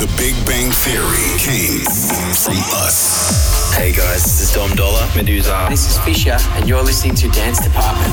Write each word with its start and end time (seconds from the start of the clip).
The 0.00 0.06
Big 0.16 0.34
Bang 0.46 0.70
Theory 0.72 1.28
came 1.36 1.84
from 2.32 2.56
us. 2.80 3.70
Hey 3.76 3.92
guys, 3.92 4.24
this 4.24 4.40
is 4.40 4.54
Dom 4.54 4.74
Dolla, 4.74 5.06
Meduza. 5.12 5.68
This 5.68 5.86
is 5.90 5.98
Fisher, 5.98 6.38
and 6.56 6.66
you're 6.66 6.82
listening 6.82 7.14
to 7.16 7.28
Dance 7.28 7.60
Department. 7.60 8.10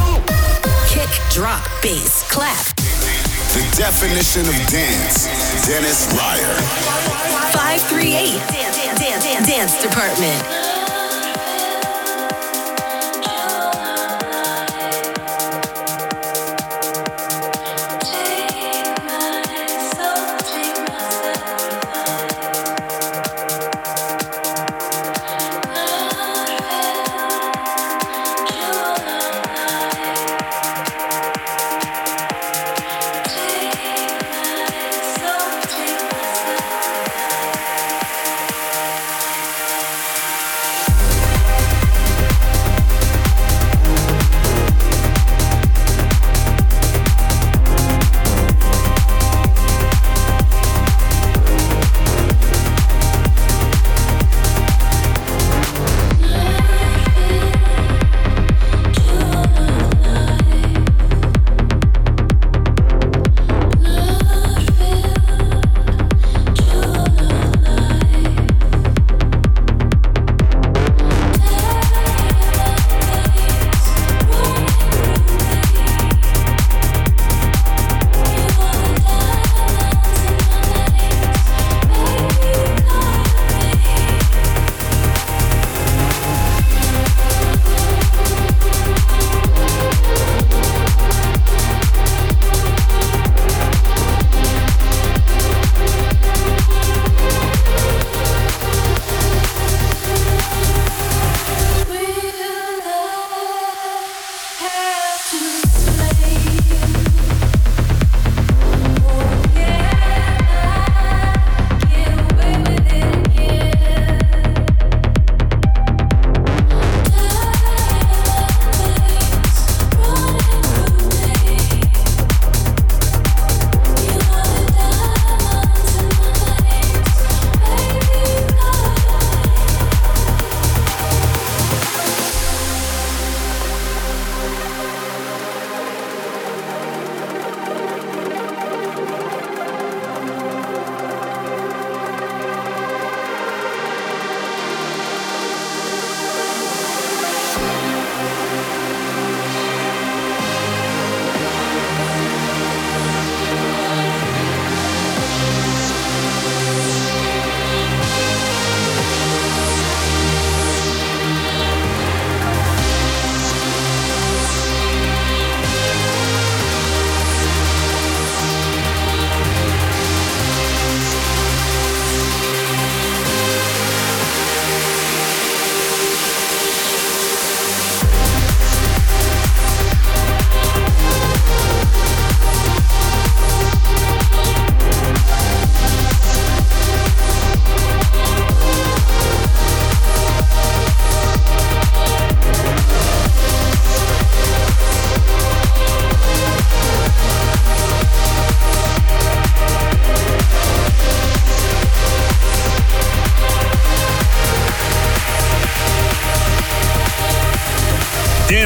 Kick, 0.90 1.08
drop, 1.32 1.64
bass, 1.82 2.30
clap. 2.30 2.76
The 2.76 3.64
definition 3.78 4.42
of 4.42 4.56
dance, 4.68 5.28
Dennis 5.66 6.12
Ruyer. 6.12 6.56
538 7.56 8.36
Dance, 8.52 8.78
dance, 9.00 9.24
dance, 9.24 9.48
dance 9.48 9.82
Department. 9.82 10.67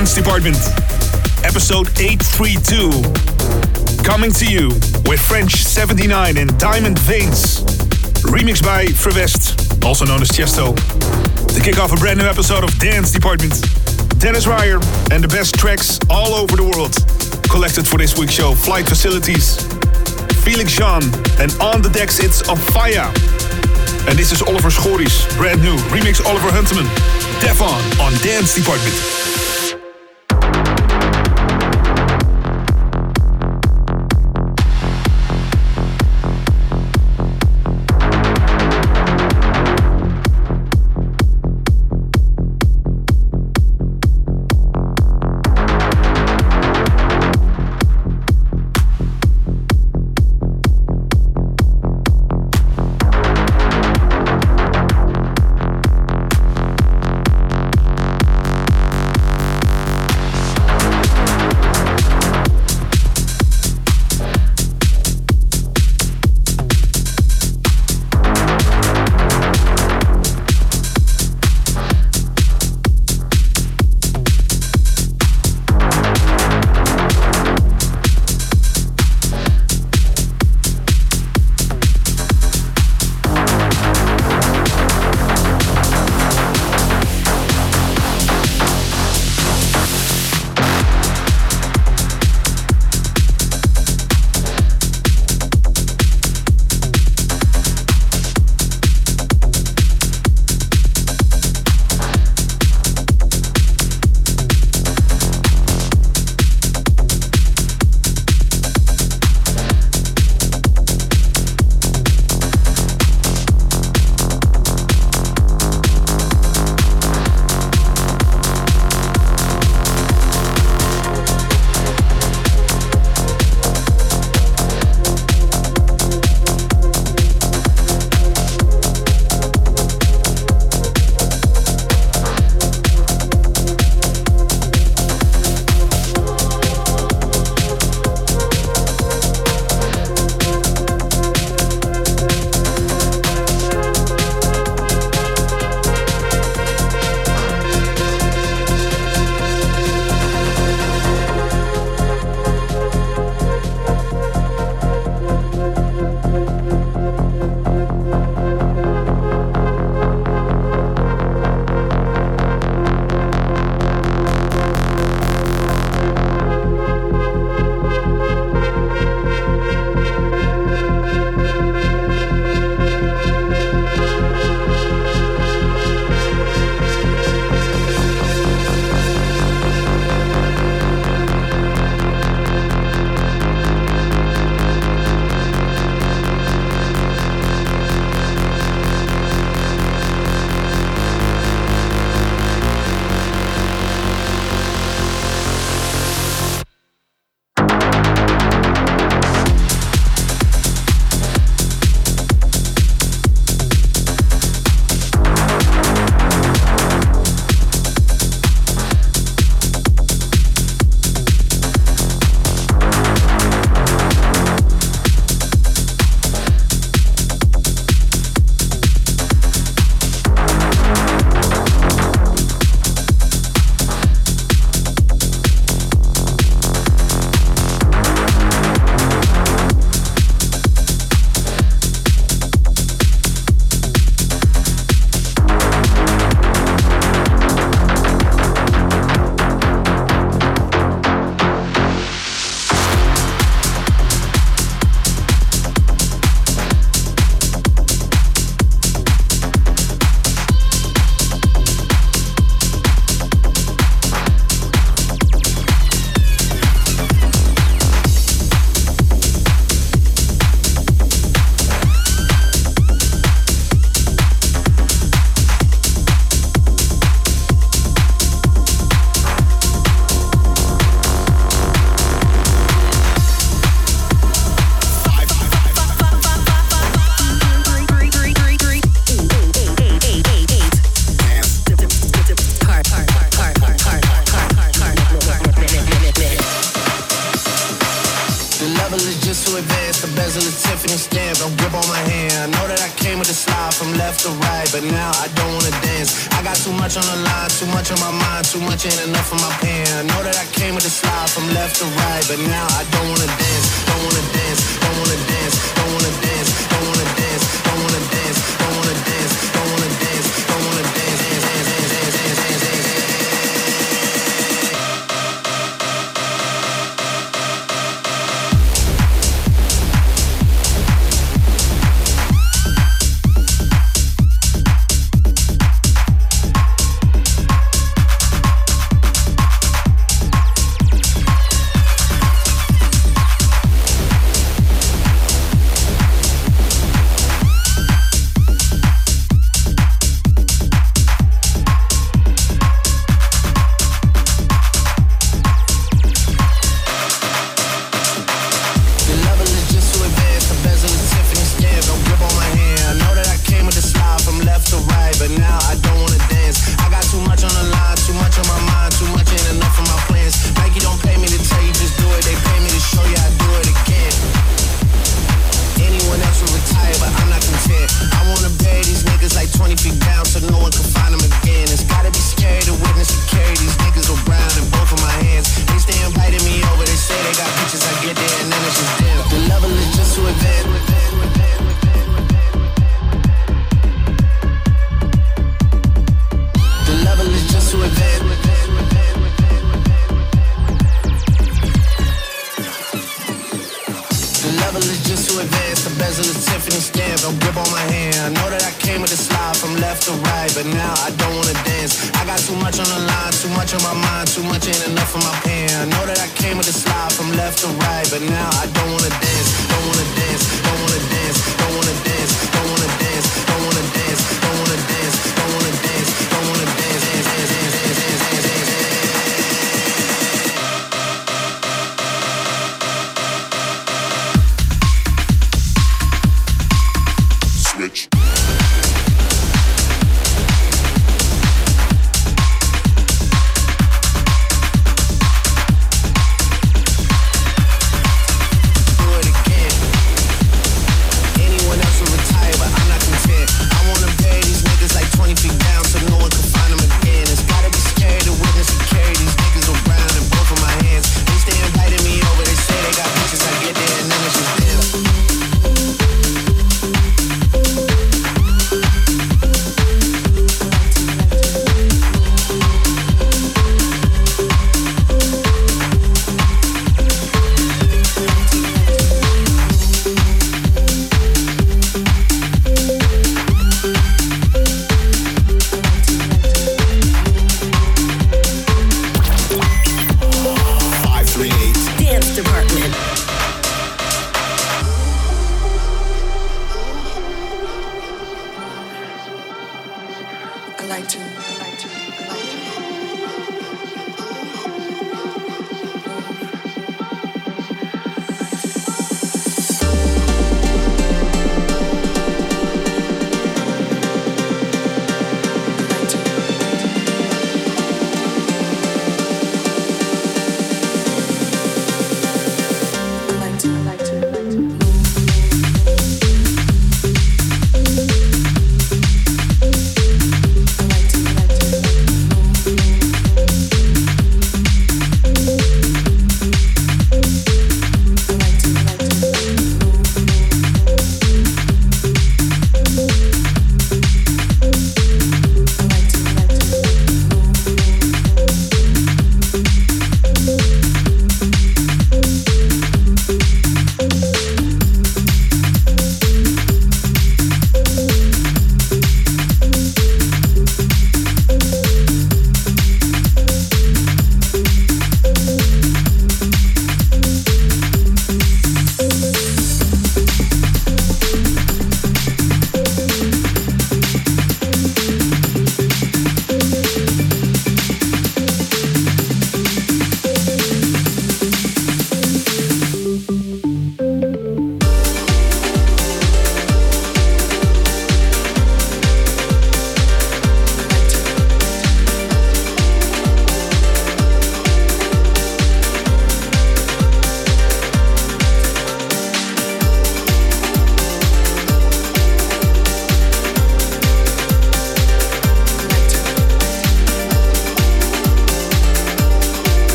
Department, 0.00 0.56
episode 1.44 1.86
832. 2.00 2.88
Coming 4.02 4.32
to 4.32 4.46
you 4.46 4.68
with 5.04 5.20
French 5.20 5.62
79 5.62 6.38
and 6.38 6.58
Diamond 6.58 6.98
Veins. 7.00 7.60
Remixed 8.24 8.64
by 8.64 8.86
Frevest, 8.86 9.84
also 9.84 10.06
known 10.06 10.22
as 10.22 10.28
Chesto. 10.28 10.74
To 11.54 11.60
kick 11.60 11.78
off 11.78 11.92
a 11.92 11.96
brand 11.96 12.18
new 12.18 12.24
episode 12.24 12.64
of 12.64 12.76
Dance 12.78 13.12
Department, 13.12 13.52
Dennis 14.18 14.46
Ruyer 14.46 14.80
and 15.12 15.22
the 15.22 15.28
best 15.28 15.56
tracks 15.56 16.00
all 16.08 16.32
over 16.32 16.56
the 16.56 16.64
world. 16.64 16.96
Collected 17.50 17.86
for 17.86 17.98
this 17.98 18.18
week's 18.18 18.32
show 18.32 18.54
Flight 18.54 18.88
Facilities, 18.88 19.56
Felix 20.42 20.74
Jaehn, 20.74 21.04
and 21.38 21.52
On 21.60 21.82
the 21.82 21.90
Decks 21.90 22.20
It's 22.20 22.40
OFFAIAH. 22.48 24.08
And 24.08 24.18
this 24.18 24.32
is 24.32 24.40
Oliver 24.40 24.70
Schories, 24.70 25.28
brand 25.36 25.62
new 25.62 25.76
remix 25.92 26.24
Oliver 26.24 26.48
Huntemann. 26.48 26.88
Devon 27.42 27.68
on 28.00 28.14
Dance 28.22 28.54
Department. 28.54 29.29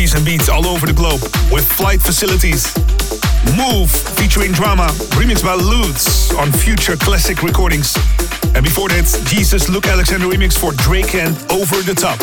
And 0.00 0.24
beats 0.24 0.48
all 0.48 0.66
over 0.66 0.86
the 0.86 0.94
globe 0.94 1.20
with 1.52 1.70
flight 1.70 2.00
facilities. 2.00 2.74
Move 3.54 3.90
featuring 3.90 4.50
drama, 4.50 4.88
remixed 5.20 5.44
by 5.44 5.52
Lutz 5.52 6.34
on 6.36 6.50
future 6.50 6.96
classic 6.96 7.42
recordings. 7.42 7.94
And 8.54 8.64
before 8.64 8.88
that, 8.88 9.04
Jesus 9.26 9.68
Luke 9.68 9.86
Alexander 9.86 10.24
remix 10.24 10.58
for 10.58 10.72
Drake 10.72 11.14
and 11.14 11.36
Over 11.52 11.82
the 11.82 11.94
Top. 11.94 12.18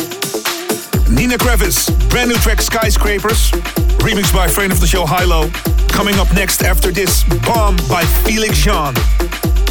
Nina 1.08 1.38
Kraviz, 1.38 1.86
brand 2.10 2.30
new 2.30 2.36
track 2.38 2.60
Skyscrapers, 2.60 3.52
remixed 4.02 4.34
by 4.34 4.48
friend 4.48 4.72
of 4.72 4.80
the 4.80 4.86
show 4.86 5.06
Hilo. 5.06 5.48
Coming 5.86 6.16
up 6.18 6.34
next 6.34 6.64
after 6.64 6.90
this, 6.90 7.22
Bomb 7.46 7.76
by 7.88 8.02
Felix 8.26 8.58
Jaehn. 8.58 8.92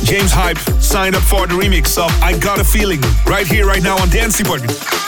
James 0.06 0.32
Hype 0.32 0.58
signed 0.82 1.14
up 1.14 1.24
for 1.24 1.46
the 1.46 1.56
remix 1.56 1.98
of 1.98 2.10
I 2.24 2.38
Got 2.40 2.62
a 2.62 2.64
Feeling 2.64 3.02
right 3.26 3.46
here, 3.46 3.68
right 3.68 3.84
now 3.84 3.98
on 3.98 4.10
Dance 4.10 4.38
Department. 4.38 5.07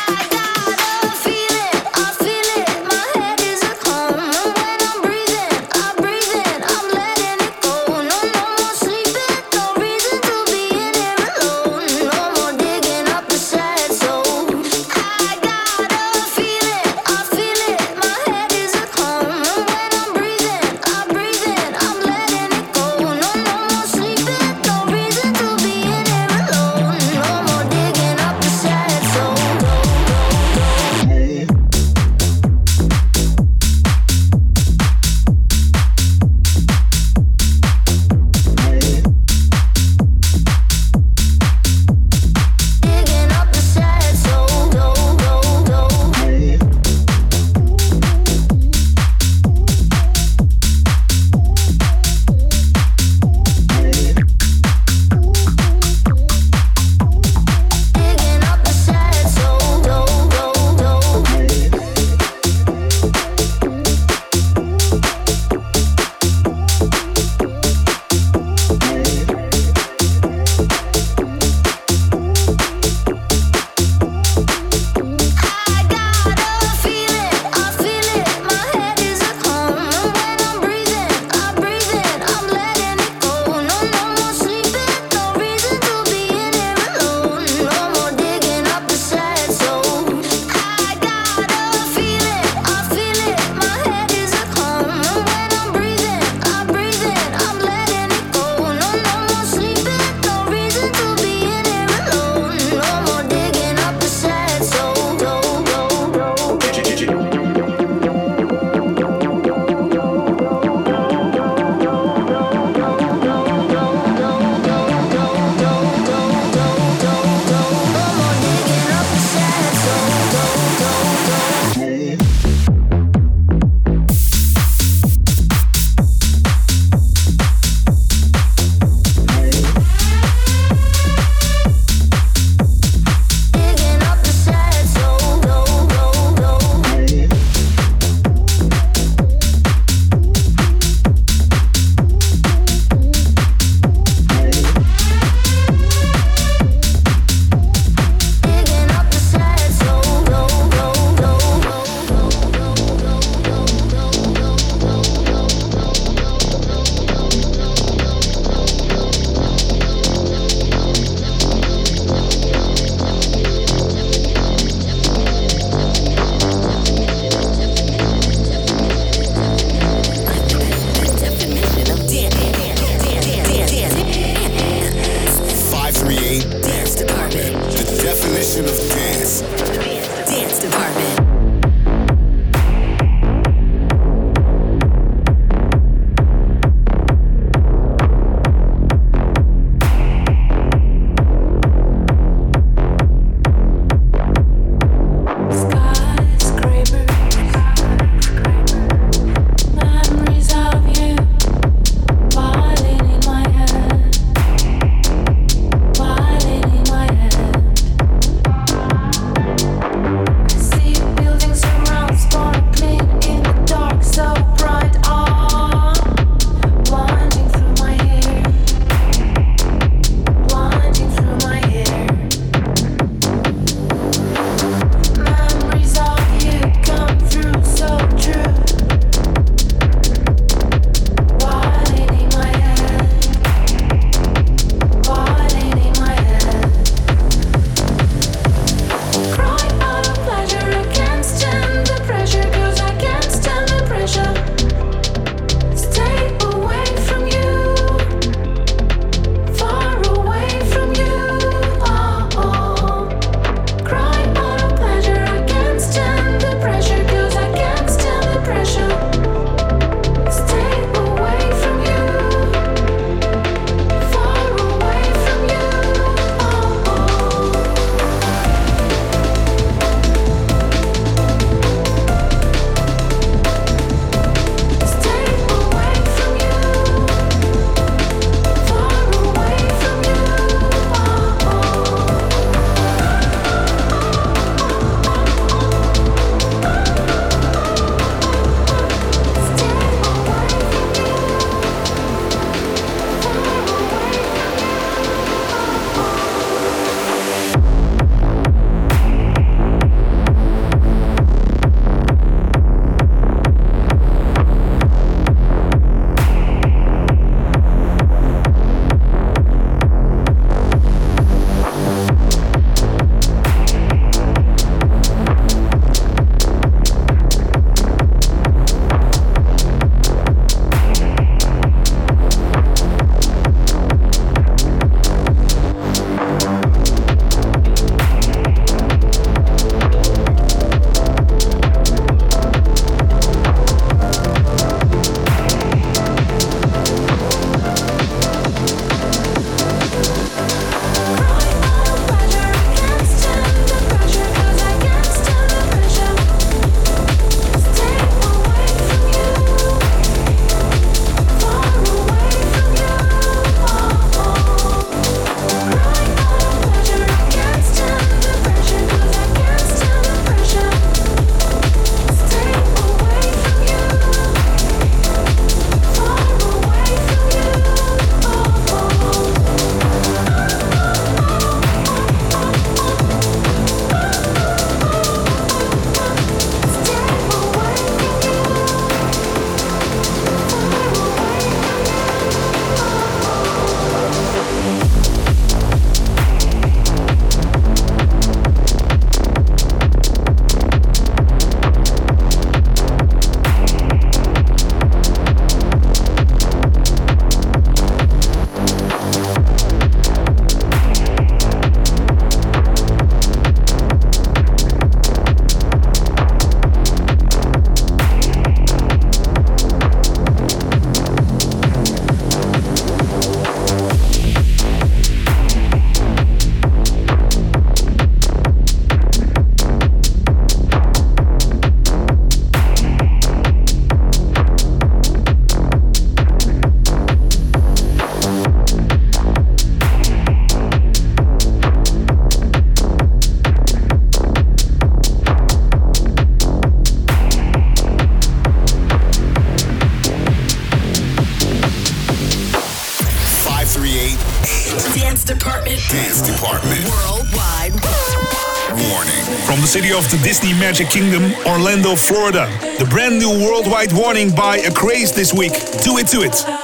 Magic 450.70 450.90
Kingdom, 450.92 451.34
Orlando, 451.48 451.96
Florida. 451.96 452.48
The 452.78 452.86
brand 452.86 453.18
new 453.18 453.32
worldwide 453.44 453.92
warning 453.92 454.30
by 454.30 454.58
Acraze 454.58 455.12
this 455.12 455.34
week. 455.34 455.54
Do 455.82 455.98
it 455.98 456.06
to 456.10 456.22
it. 456.22 456.59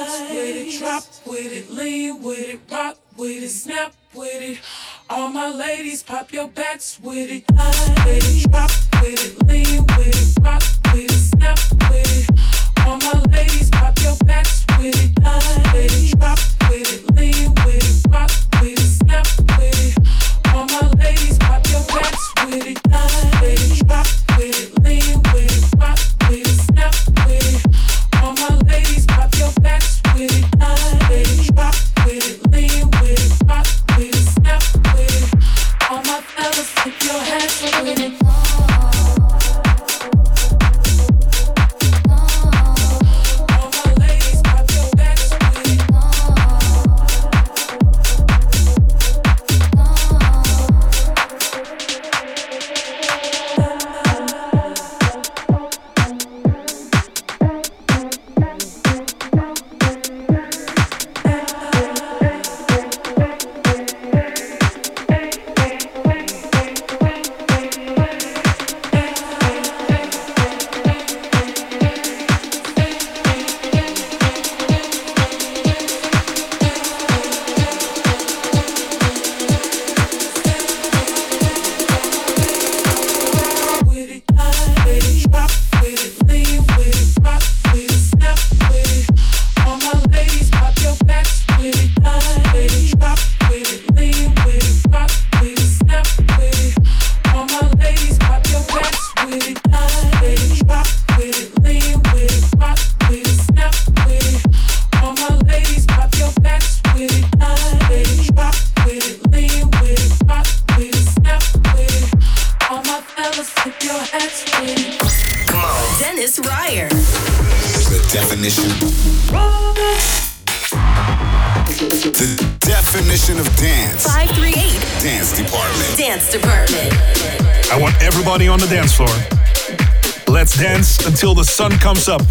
comes 131.86 132.10
up, 132.10 132.22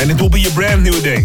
and 0.00 0.10
it 0.10 0.20
will 0.20 0.28
be 0.28 0.44
a 0.48 0.50
brand 0.50 0.82
new 0.82 1.00
day. 1.00 1.24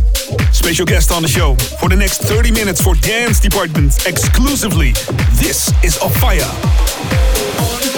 Special 0.52 0.86
guest 0.86 1.12
on 1.12 1.24
the 1.24 1.28
show 1.28 1.56
for 1.80 1.90
the 1.90 1.96
next 1.96 2.20
30 2.20 2.52
minutes 2.52 2.80
for 2.80 2.94
Dance 2.94 3.40
Department 3.40 4.06
exclusively. 4.06 4.92
This 5.42 5.74
is 5.84 5.98
a 5.98 6.08
Fire. 6.22 7.95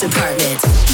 Department. 0.00 0.89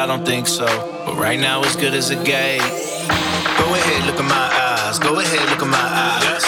I 0.00 0.06
don't 0.06 0.24
think 0.24 0.46
so. 0.46 0.64
But 1.04 1.16
right 1.18 1.38
now, 1.38 1.62
as 1.62 1.76
good 1.76 1.92
as 1.92 2.08
a 2.08 2.16
gay. 2.24 2.56
Go 2.56 3.66
ahead, 3.76 4.06
look 4.06 4.18
in 4.18 4.24
my 4.24 4.48
eyes. 4.48 4.98
Go 4.98 5.20
ahead, 5.20 5.44
look 5.50 5.60
in 5.60 5.68
my 5.68 5.76
eyes. 5.76 6.40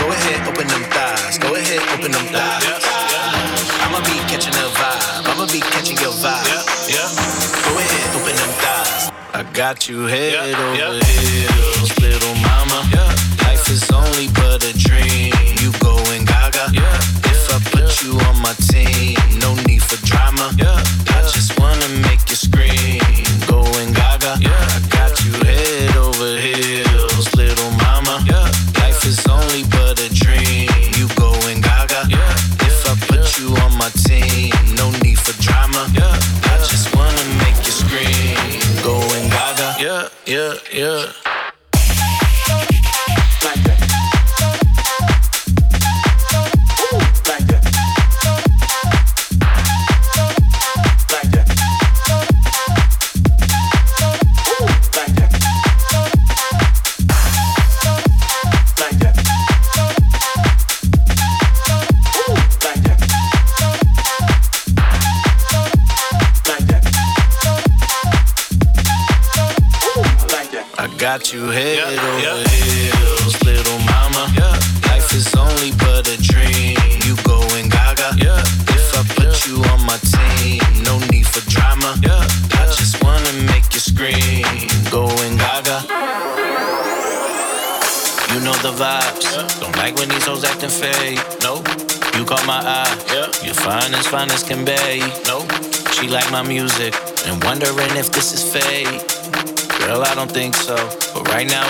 Go 0.00 0.08
ahead, 0.08 0.40
open 0.48 0.66
them 0.66 0.80
thighs. 0.88 1.36
Go 1.36 1.54
ahead, 1.54 1.82
open 1.92 2.12
them 2.12 2.24
thighs. 2.32 2.64
I'ma 3.84 4.00
be 4.08 4.16
catching 4.32 4.56
a 4.56 4.66
vibe. 4.72 5.28
I'ma 5.28 5.44
be 5.52 5.60
catching 5.60 5.98
your 5.98 6.16
vibe. 6.16 6.48
Go 7.60 7.76
ahead, 7.76 8.16
open 8.16 8.34
them 8.40 8.52
thighs. 8.64 9.12
I 9.34 9.42
got 9.52 9.86
you 9.86 10.06
head 10.06 10.32
over 10.56 11.04
heels, 11.04 11.92
little 12.00 12.34
mama. 12.40 12.88
Life 13.44 13.68
is 13.68 13.84
only 13.92 14.28
but 14.32 14.45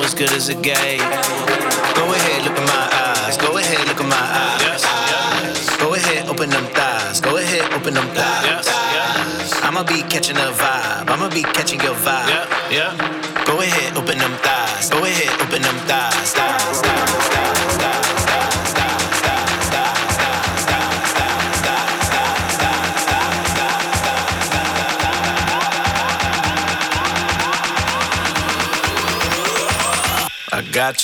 as 0.06 0.14
good 0.14 0.30
as 0.30 0.48
a 0.48 0.54
gay. 0.54 1.45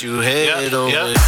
you 0.03 0.21
head 0.21 0.73
yeah, 0.73 0.79
over. 0.79 1.22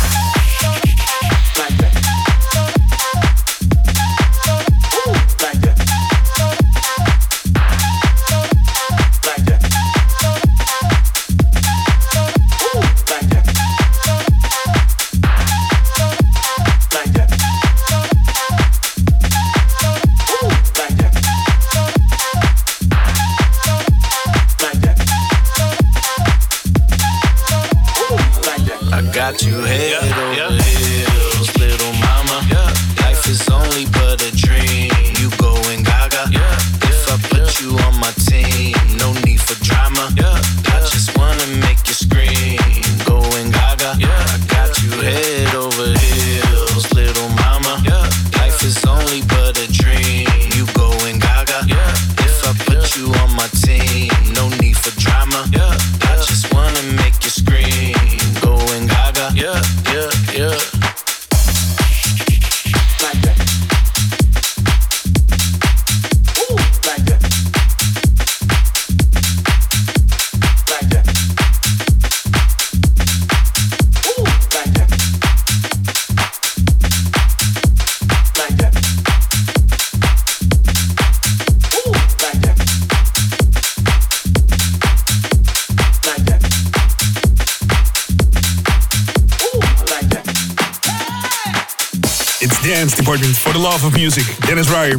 Dance 92.65 92.97
Department 92.97 93.37
for 93.37 93.53
the 93.53 93.59
love 93.59 93.85
of 93.85 93.93
music. 93.93 94.25
Dennis 94.47 94.71
Ruyer. 94.71 94.97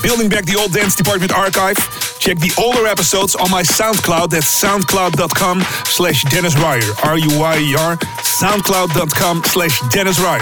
Building 0.00 0.28
back 0.28 0.44
the 0.44 0.54
old 0.56 0.72
Dance 0.72 0.94
Department 0.94 1.32
archive. 1.32 1.76
Check 2.20 2.38
the 2.38 2.54
older 2.56 2.86
episodes 2.86 3.34
on 3.34 3.50
my 3.50 3.62
SoundCloud 3.62 4.32
at 4.32 4.44
soundcloud.com 4.44 5.60
slash 5.86 6.22
Dennis 6.24 6.56
Ruyer. 6.56 6.86
R-U-Y-E-R. 7.02 7.96
Soundcloud.com 7.96 9.42
slash 9.44 9.80
Dennis 9.90 10.20
Ruyer. 10.20 10.38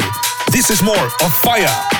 This 0.52 0.68
is 0.68 0.82
more 0.82 0.94
OFFAIAH. 0.94 1.97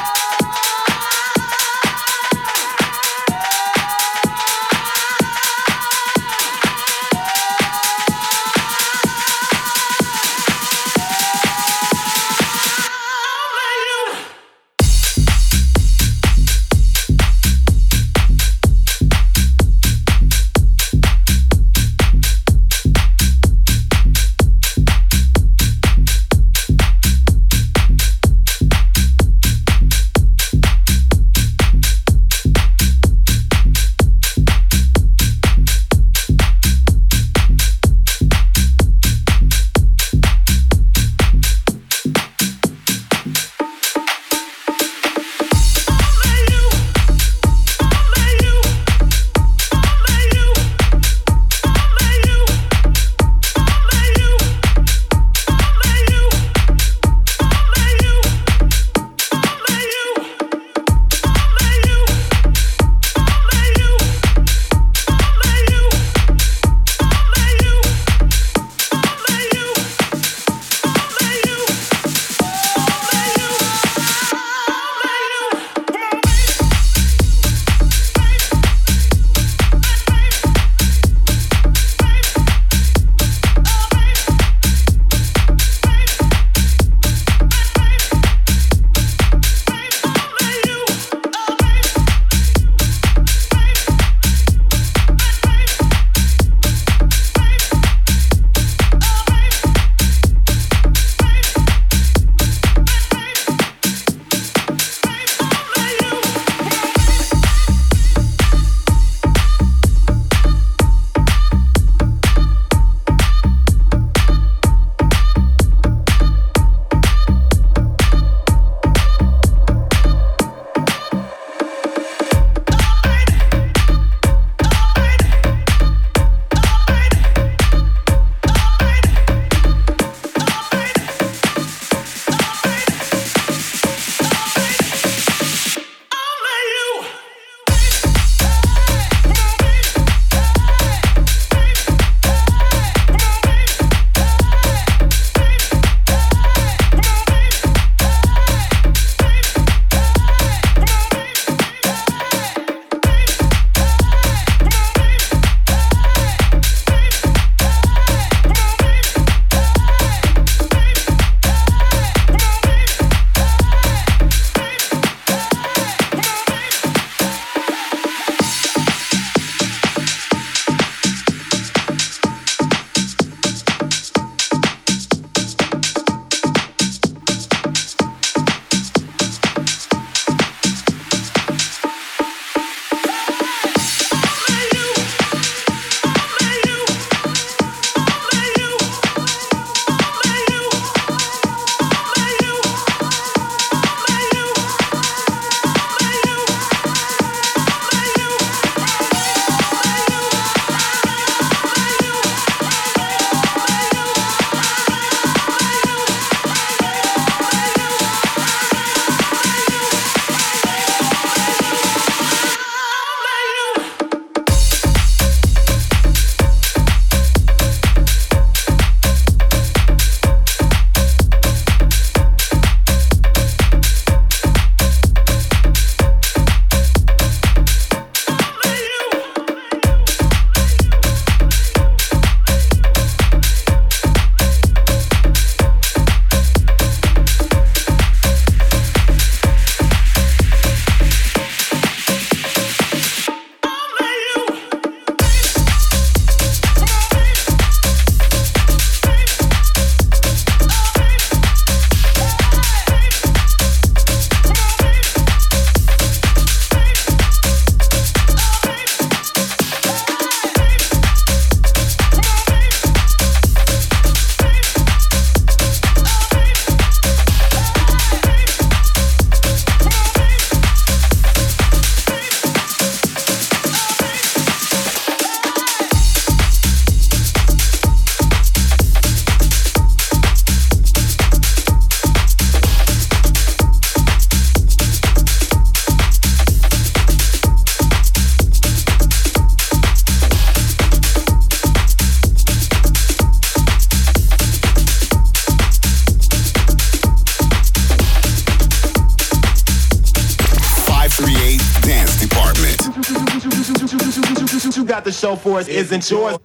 Got 305.49 305.55
for 305.55 305.61
us 305.61 305.69
isn't 305.69 306.11
yours. 306.11 306.39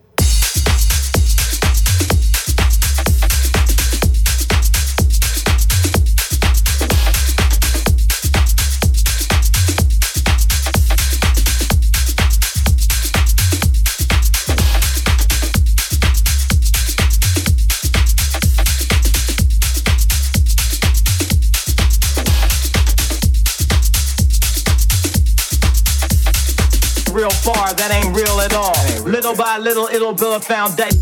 real 27.14 27.30
far, 27.30 27.74
that 27.76 27.92
ain't 27.92 28.16
real 28.16 28.42
at 28.42 28.54
all. 28.54 28.93
Little 29.14 29.36
by 29.36 29.60
little, 29.60 29.86
it'll 29.94 30.14
build 30.14 30.42
a 30.42 30.44
foundation. 30.44 31.00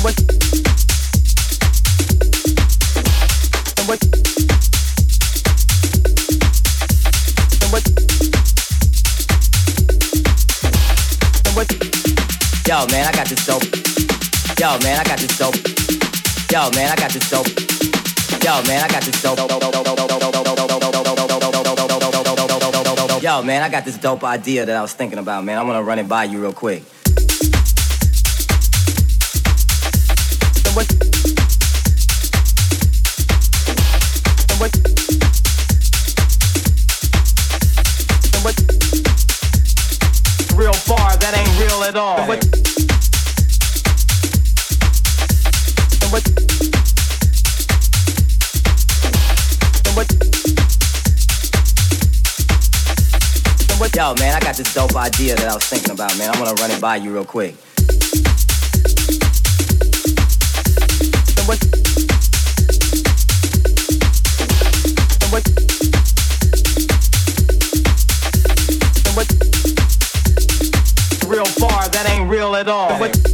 What? 0.00 0.16
What? 3.84 4.00
What? 7.68 7.84
What? 11.52 11.68
Yo, 12.66 12.86
man, 12.90 13.04
I 13.04 13.12
got 13.12 13.26
this 13.28 13.44
dope. 13.44 13.62
Yo, 14.58 14.78
man, 14.78 14.98
I 14.98 15.04
got 15.04 15.18
this 15.18 15.36
dope. 15.36 15.54
Yo, 16.50 16.70
man, 16.70 16.92
I 16.92 16.96
got 16.96 17.10
this 17.10 17.28
dope. 17.28 17.46
Yo, 18.42 18.62
man, 18.62 18.82
I 18.82 18.88
got 18.88 19.02
this 19.02 19.20
dope. 19.20 20.75
Yo, 23.26 23.42
man, 23.42 23.60
I 23.60 23.68
got 23.68 23.84
this 23.84 23.98
dope 23.98 24.22
idea 24.22 24.64
that 24.64 24.76
I 24.76 24.80
was 24.80 24.92
thinking 24.92 25.18
about, 25.18 25.42
man. 25.42 25.58
I 25.58 25.64
want 25.64 25.78
to 25.78 25.82
run 25.82 25.98
it 25.98 26.06
by 26.06 26.22
you 26.22 26.40
real 26.40 26.52
quick. 26.52 26.84
Real 40.54 40.72
far, 40.72 41.16
that 41.16 41.34
ain't 41.36 41.60
real 41.60 41.82
at 41.82 41.96
all. 41.96 42.55
Yo, 54.06 54.14
man, 54.20 54.36
I 54.36 54.38
got 54.38 54.54
this 54.54 54.72
dope 54.72 54.94
idea 54.94 55.34
that 55.34 55.48
I 55.48 55.54
was 55.54 55.64
thinking 55.64 55.90
about, 55.90 56.16
man. 56.16 56.30
I'm 56.30 56.38
gonna 56.38 56.54
run 56.62 56.70
it 56.70 56.80
by 56.80 56.94
you 56.94 57.12
real 57.12 57.24
quick. 57.24 57.56
Real 71.26 71.44
far, 71.44 71.88
that 71.88 72.06
ain't 72.08 72.30
real 72.30 72.54
at 72.54 72.68
all. 72.68 73.25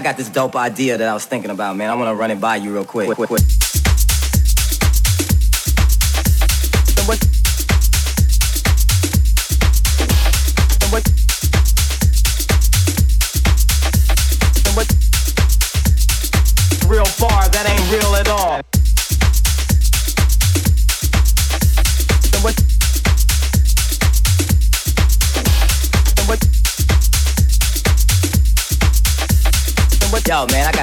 I 0.00 0.02
got 0.02 0.16
this 0.16 0.30
dope 0.30 0.56
idea 0.56 0.96
that 0.96 1.06
I 1.06 1.12
was 1.12 1.26
thinking 1.26 1.50
about, 1.50 1.76
man. 1.76 1.90
I 1.90 1.94
want 1.94 2.08
to 2.08 2.14
run 2.14 2.30
it 2.30 2.40
by 2.40 2.56
you 2.56 2.72
real 2.72 2.86
quick. 2.86 3.14
quick, 3.14 3.28
quick. 3.28 3.59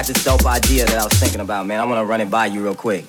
This 0.08 0.24
dope 0.24 0.46
idea 0.46 0.86
that 0.86 0.98
I 0.98 1.04
was 1.04 1.12
thinking 1.12 1.40
about, 1.40 1.66
man. 1.66 1.80
I 1.80 1.84
want 1.84 2.00
to 2.00 2.04
run 2.04 2.20
it 2.20 2.30
by 2.30 2.46
you 2.46 2.62
real 2.64 2.74
quick. 2.74 3.04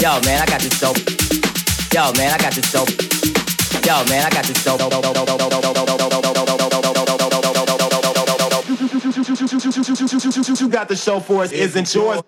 Yo, 0.00 0.18
man, 0.24 0.40
I 0.40 0.46
got 0.46 0.60
this 0.62 0.80
dope. 0.80 0.96
Yo, 1.92 2.10
man, 2.16 2.32
I 2.32 2.38
got 2.38 2.54
this 2.54 2.72
dope. 2.72 2.88
Yo, 3.84 4.02
man, 4.08 4.24
I 4.24 4.30
got 4.30 4.44
this 4.46 4.64
dope. 4.64 4.80
You 10.58 10.68
got 10.70 10.88
the 10.88 10.96
show 10.96 11.20
for 11.20 11.42
us, 11.42 11.52
isn't 11.52 11.94
yours? 11.94 12.22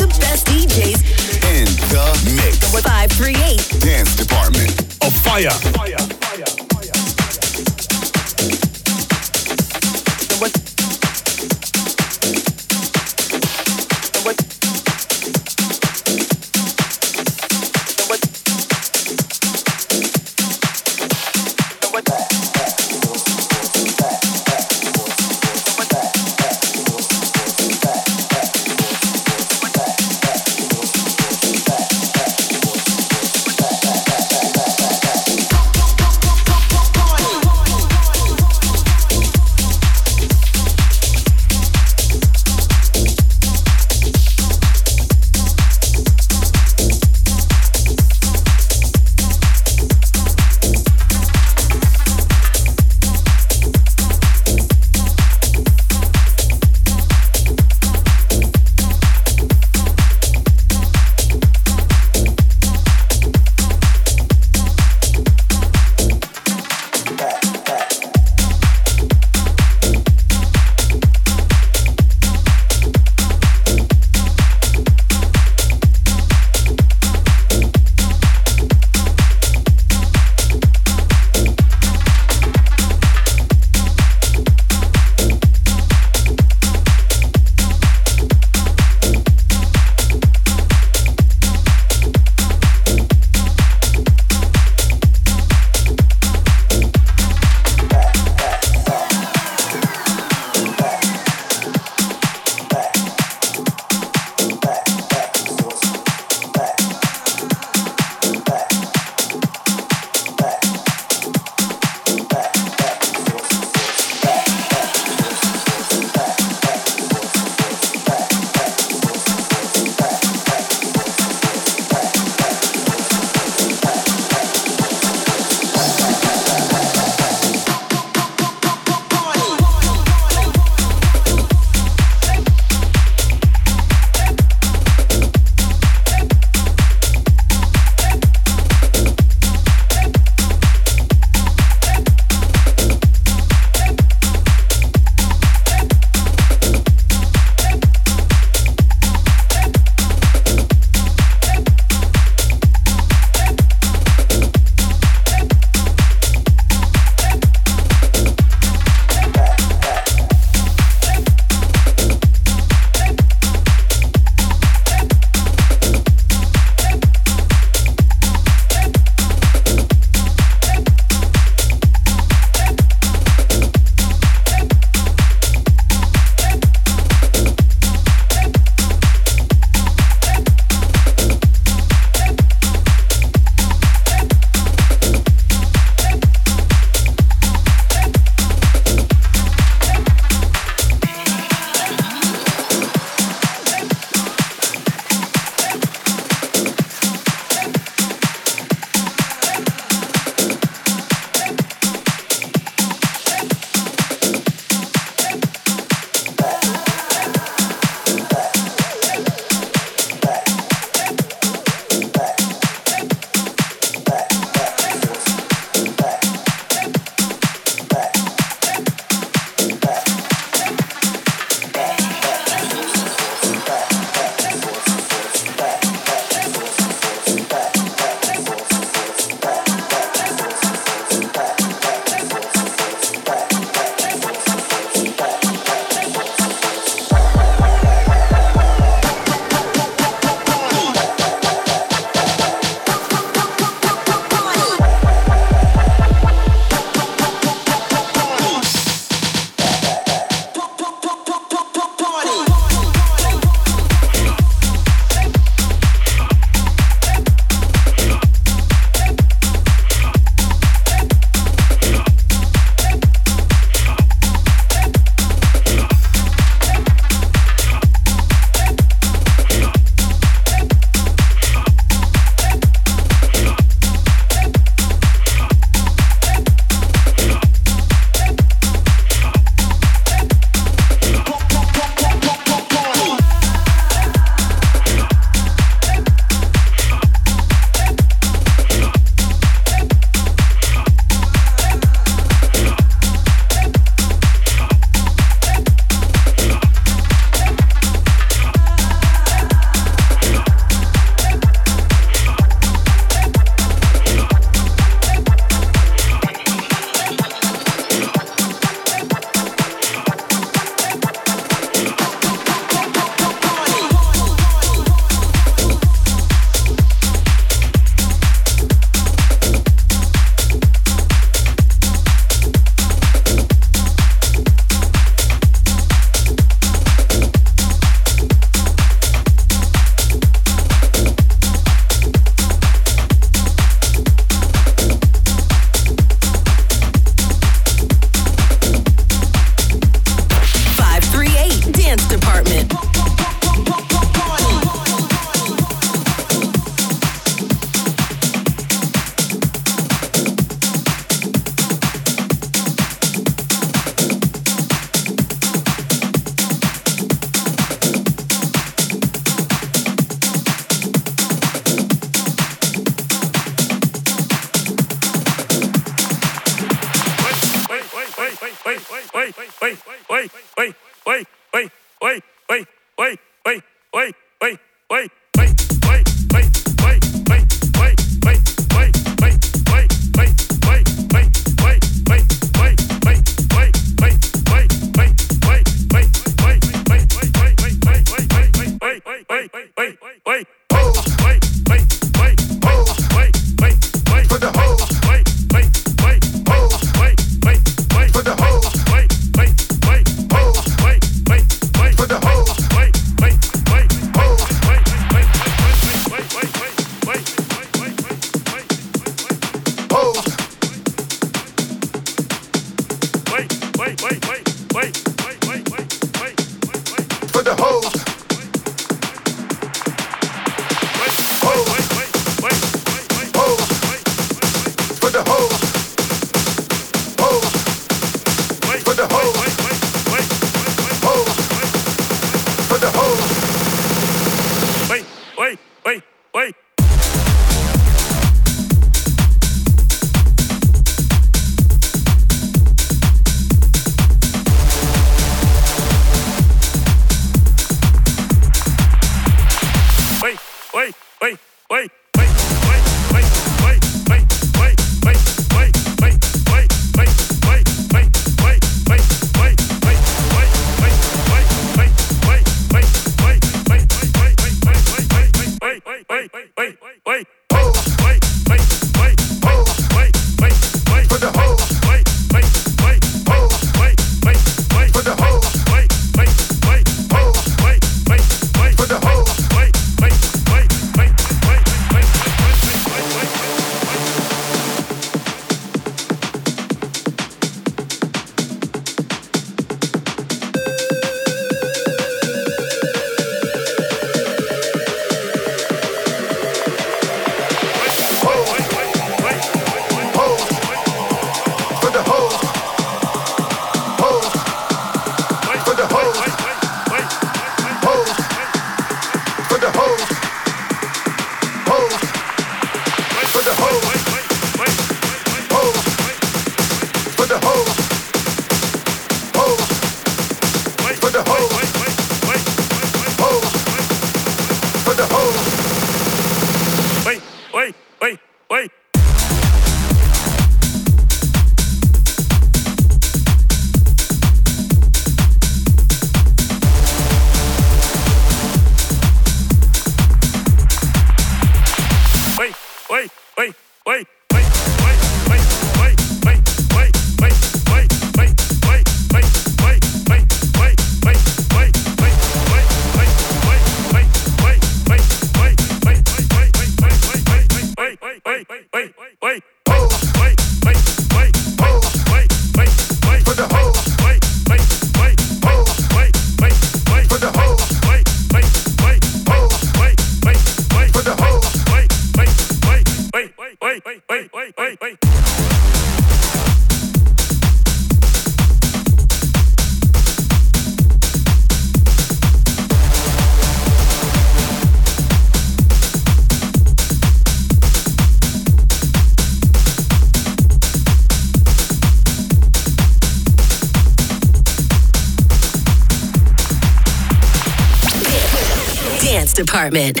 Department. 599.69 600.00